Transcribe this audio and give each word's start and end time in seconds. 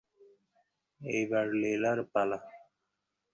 এইবার 1.01 1.45
লীলার 1.53 1.99
পালা। 2.13 2.39